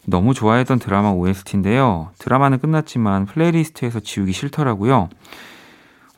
[0.07, 2.11] 너무 좋아했던 드라마 OST인데요.
[2.19, 5.09] 드라마는 끝났지만 playlist에서 지우기 싫더라고요.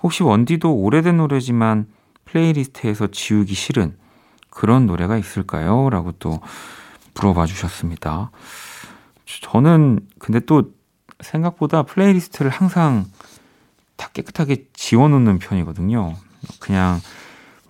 [0.03, 1.89] 혹시 원디도 오래된 노래지만
[2.25, 3.97] playlist에서 지우기 싫은
[4.49, 5.91] 그런 노래가 있을까요?
[5.91, 6.41] 라고 또
[7.17, 8.31] 물어봐 주셨습니다.
[9.27, 10.73] 저는 근데 또
[11.23, 13.07] 생각보다 playlist를 항상
[13.97, 16.15] 다 깨끗하게 지워놓는 편이거든요.
[16.61, 17.01] 그냥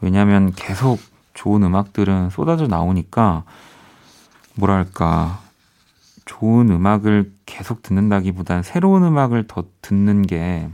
[0.00, 0.98] 왜냐하면 계속
[1.34, 3.44] 좋은 음악들은 쏟아져 나오니까
[4.55, 5.40] 뭐랄까
[6.24, 10.68] 좋은 음악을 계속 듣는다기보단 새로운 음악을 더 듣는 게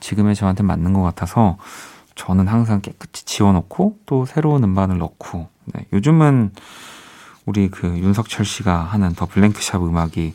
[0.00, 1.56] 지금의 저한테 맞는 것 같아서
[2.14, 6.52] 저는 항상 깨끗이 지워놓고 또 새로운 음반을 넣고 네, 요즘은
[7.46, 10.34] 우리 그 윤석철 씨가 하는 더 블랭크샵 음악이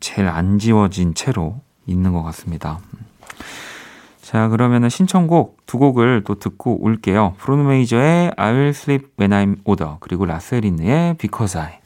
[0.00, 2.80] 제일 안 지워진 채로 있는 것 같습니다.
[4.20, 7.34] 자, 그러면은 신청곡 두 곡을 또 듣고 올게요.
[7.38, 11.84] 프로노 메이저의 I'll Sleep When I'm Older 그리고 라셀린느의 Because I.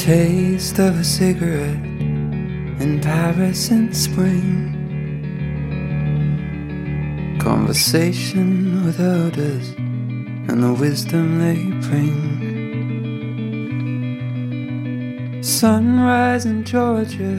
[0.00, 1.84] Taste of a cigarette
[2.80, 4.79] in Paris in spring.
[7.39, 9.69] Conversation with elders
[10.49, 12.45] and the wisdom they bring.
[15.43, 17.37] Sunrise in Georgia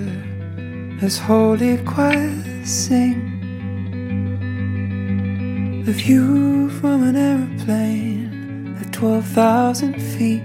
[1.02, 3.32] as holy choirs sing.
[5.84, 10.42] The view from an aeroplane at 12,000 feet.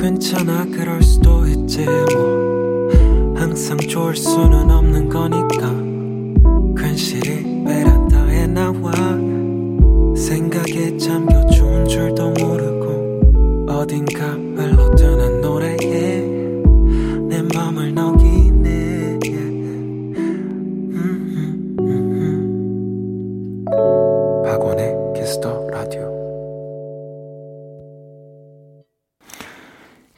[0.00, 2.63] 괜찮아 그럴 수도 있지 뭐
[3.55, 5.71] 항상 좋을 수는 없는 거니까
[6.75, 8.91] 괜시리 베란다에 나와
[10.13, 15.24] 생각에 잠겨 좋은 줄도 모르고 어딘가 흘러드는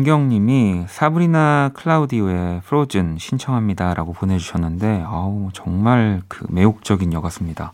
[0.01, 7.71] 원경님이 사브리나 클라우디오의 프로즌 신청합니다라고 보내주셨는데, 아우, 정말 그 매혹적인 여가수입니다.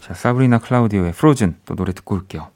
[0.00, 2.48] 자, 사브리나 클라우디오의 프로즌 또 노래 듣고 올게요.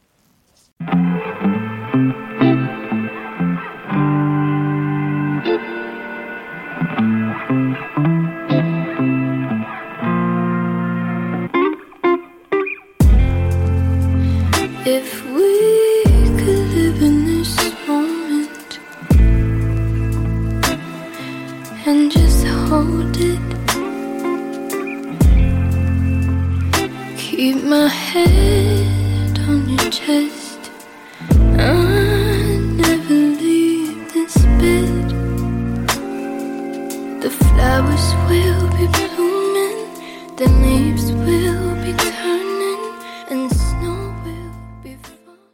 [27.44, 30.72] Keep my head on your chest.
[31.60, 35.08] I never leave this bed.
[37.20, 39.76] The flowers will be blooming,
[40.40, 42.80] the leaves will be turning,
[43.28, 45.44] and snow will be falling.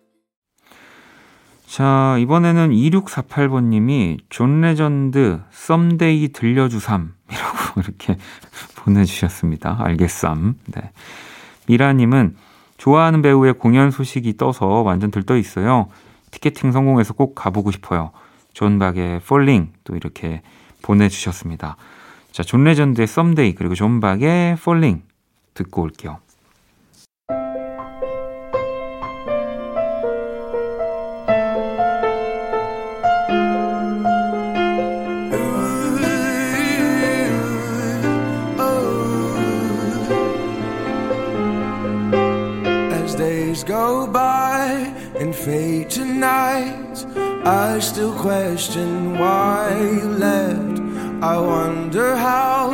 [1.66, 8.16] 자, 이번에는 2648번님이 존 레전드 썸데이 들려주삼이라고 이렇게
[8.76, 9.76] 보내주셨습니다.
[9.80, 10.54] 알겠삼.
[10.66, 10.92] 네.
[11.66, 12.36] 미라님은
[12.78, 15.88] 좋아하는 배우의 공연 소식이 떠서 완전 들떠 있어요.
[16.30, 18.12] 티켓팅 성공해서 꼭 가보고 싶어요.
[18.52, 20.42] 존 박의 Falling 또 이렇게
[20.82, 21.76] 보내주셨습니다.
[22.32, 25.02] 자, 존 레전드의 Someday 그리고 존 박의 Falling
[25.54, 26.18] 듣고 올게요.
[45.80, 47.06] And fade to night,
[47.46, 50.80] I still question why you left.
[51.22, 52.72] I wonder how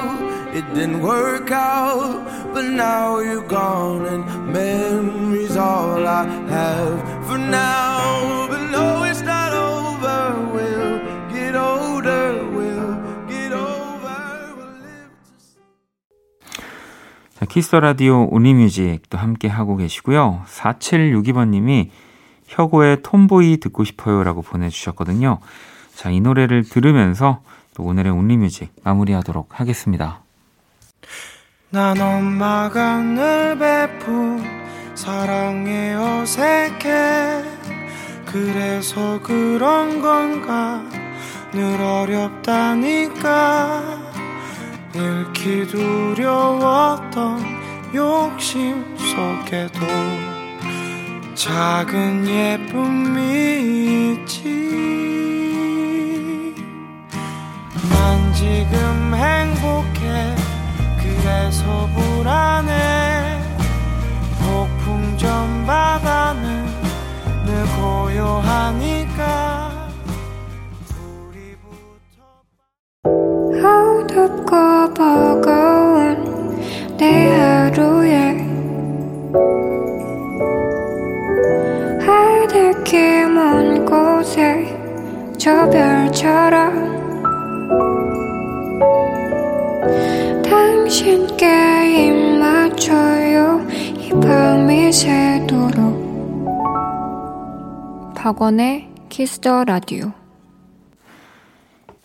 [0.52, 8.46] it didn't work out, but now you're gone and memories all I have for now.
[8.48, 10.50] But no, it's not over.
[10.52, 10.98] We'll
[11.32, 12.44] get older.
[12.50, 12.94] We'll
[13.28, 14.54] get over.
[14.56, 15.10] We'll live
[16.54, 16.62] to
[17.38, 20.42] 자, 키스터 라디오 온리뮤직도 함께 하고 계시고요.
[20.46, 21.90] 4762번님이
[22.46, 25.38] 혁오의 톰보이 듣고 싶어요 라고 보내주셨거든요.
[25.94, 27.42] 자, 이 노래를 들으면서
[27.74, 30.20] 또 오늘의 온리뮤직 마무리하도록 하겠습니다.
[31.70, 34.44] 난 엄마가 늘 베푼
[34.94, 37.42] 사랑에 어색해
[38.24, 40.82] 그래서 그런 건가
[41.52, 43.82] 늘 어렵다니까
[44.94, 47.44] 잃기 두려웠던
[47.94, 50.35] 욕심 속에도
[51.36, 54.42] 작은 예쁨이 있지.
[57.90, 60.34] 난 지금 행복해.
[60.98, 63.38] 그래서 불안해
[64.40, 66.64] 폭풍 전 바다는
[67.44, 69.26] 늘 고요하니까.
[73.62, 76.56] 어둡고 버거운
[76.96, 78.46] 내 하루에
[82.86, 86.86] 하늘길 먼 곳에 저 별처럼
[90.42, 93.66] 당신께 입 맞춰요.
[93.98, 96.06] 이 밤이 새도록.
[98.14, 100.12] 박원의 Kiss the Radio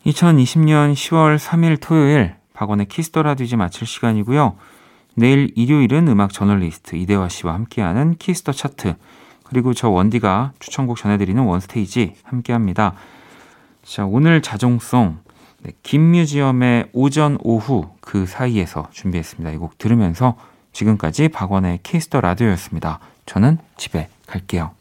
[0.06, 4.58] 2020년 10월 3일 토요일 박원의 Kiss the Radio 이제 마칠 시간이고요.
[5.16, 8.96] 내일 일요일은 음악 저널리스트 이대화 씨와 함께하는 Kiss the 차트
[9.52, 12.94] 그리고 저 원디가 추천곡 전해드리는 원 stage 함께합니다.
[13.84, 15.18] 자 오늘 자정송
[15.64, 19.52] 네, 김뮤지엄의 오전 오후 그 사이에서 준비했습니다.
[19.52, 20.38] 이 곡 들으면서
[20.72, 23.00] 지금까지 박원의 Kiss the Radio였습니다.
[23.26, 24.72] 저는 집에 갈게요.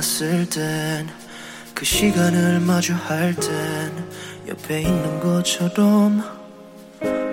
[0.00, 1.08] 널 담았을 땐
[1.74, 4.08] 그 시간을 마주할 땐
[4.48, 6.22] 옆에 있는 것처럼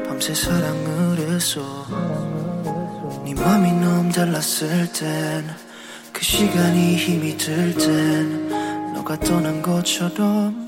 [0.06, 1.86] 밤새 사랑을 했어
[3.26, 5.50] 네 맘이 너무 달랐을 땐
[6.12, 8.50] 그 시간이 힘이 들 땐
[8.94, 10.67] 너가 떠난 것처럼